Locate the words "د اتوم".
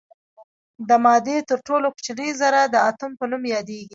2.67-3.11